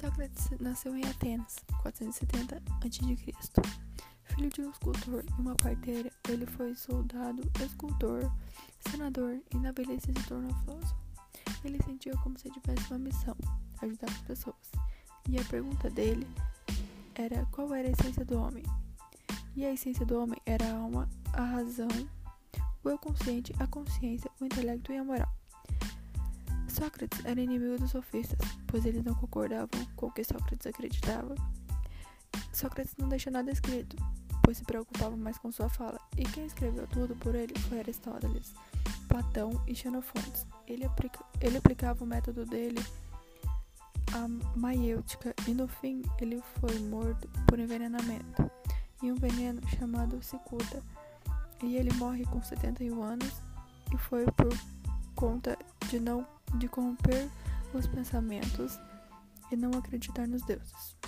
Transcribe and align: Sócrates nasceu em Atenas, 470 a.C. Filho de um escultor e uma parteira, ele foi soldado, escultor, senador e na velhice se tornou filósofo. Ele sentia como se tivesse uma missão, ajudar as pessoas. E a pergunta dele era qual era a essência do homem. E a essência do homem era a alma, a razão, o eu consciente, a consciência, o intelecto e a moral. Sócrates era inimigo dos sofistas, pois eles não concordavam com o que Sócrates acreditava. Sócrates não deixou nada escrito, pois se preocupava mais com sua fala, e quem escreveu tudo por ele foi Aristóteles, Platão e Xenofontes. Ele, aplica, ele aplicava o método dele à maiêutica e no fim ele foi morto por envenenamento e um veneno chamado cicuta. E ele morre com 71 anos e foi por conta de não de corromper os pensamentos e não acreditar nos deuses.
Sócrates 0.00 0.48
nasceu 0.58 0.96
em 0.96 1.04
Atenas, 1.04 1.56
470 1.82 2.56
a.C. 2.56 3.62
Filho 4.24 4.48
de 4.48 4.62
um 4.62 4.70
escultor 4.70 5.22
e 5.28 5.40
uma 5.40 5.54
parteira, 5.56 6.10
ele 6.26 6.46
foi 6.46 6.74
soldado, 6.74 7.42
escultor, 7.62 8.22
senador 8.88 9.38
e 9.52 9.58
na 9.58 9.72
velhice 9.72 10.06
se 10.06 10.26
tornou 10.26 10.54
filósofo. 10.60 10.96
Ele 11.62 11.78
sentia 11.82 12.16
como 12.22 12.38
se 12.38 12.48
tivesse 12.48 12.90
uma 12.90 12.98
missão, 12.98 13.36
ajudar 13.82 14.08
as 14.08 14.22
pessoas. 14.22 14.70
E 15.28 15.38
a 15.38 15.44
pergunta 15.44 15.90
dele 15.90 16.26
era 17.14 17.44
qual 17.52 17.74
era 17.74 17.86
a 17.86 17.90
essência 17.90 18.24
do 18.24 18.40
homem. 18.40 18.64
E 19.54 19.66
a 19.66 19.72
essência 19.74 20.06
do 20.06 20.18
homem 20.18 20.40
era 20.46 20.64
a 20.64 20.78
alma, 20.78 21.10
a 21.34 21.44
razão, 21.44 21.88
o 22.82 22.88
eu 22.88 22.96
consciente, 22.96 23.52
a 23.58 23.66
consciência, 23.66 24.30
o 24.40 24.46
intelecto 24.46 24.94
e 24.94 24.96
a 24.96 25.04
moral. 25.04 25.39
Sócrates 26.80 27.22
era 27.26 27.38
inimigo 27.38 27.76
dos 27.76 27.90
sofistas, 27.90 28.38
pois 28.66 28.86
eles 28.86 29.04
não 29.04 29.14
concordavam 29.14 29.68
com 29.96 30.06
o 30.06 30.10
que 30.10 30.24
Sócrates 30.24 30.66
acreditava. 30.66 31.34
Sócrates 32.54 32.94
não 32.96 33.06
deixou 33.06 33.30
nada 33.30 33.50
escrito, 33.50 33.96
pois 34.42 34.56
se 34.56 34.64
preocupava 34.64 35.14
mais 35.14 35.36
com 35.36 35.52
sua 35.52 35.68
fala, 35.68 36.00
e 36.16 36.24
quem 36.24 36.46
escreveu 36.46 36.86
tudo 36.86 37.14
por 37.16 37.34
ele 37.34 37.52
foi 37.68 37.80
Aristóteles, 37.80 38.54
Platão 39.06 39.62
e 39.66 39.74
Xenofontes. 39.74 40.46
Ele, 40.66 40.86
aplica, 40.86 41.22
ele 41.42 41.58
aplicava 41.58 42.02
o 42.02 42.06
método 42.06 42.46
dele 42.46 42.82
à 44.14 44.26
maiêutica 44.58 45.34
e 45.46 45.50
no 45.52 45.68
fim 45.68 46.00
ele 46.18 46.42
foi 46.60 46.78
morto 46.78 47.28
por 47.46 47.58
envenenamento 47.58 48.50
e 49.02 49.12
um 49.12 49.16
veneno 49.16 49.60
chamado 49.68 50.22
cicuta. 50.22 50.82
E 51.62 51.76
ele 51.76 51.92
morre 51.96 52.24
com 52.24 52.42
71 52.42 53.02
anos 53.02 53.42
e 53.92 53.98
foi 53.98 54.24
por 54.32 54.48
conta 55.14 55.58
de 55.90 56.00
não 56.00 56.26
de 56.54 56.68
corromper 56.68 57.28
os 57.72 57.86
pensamentos 57.86 58.78
e 59.50 59.56
não 59.56 59.70
acreditar 59.72 60.26
nos 60.26 60.42
deuses. 60.42 60.99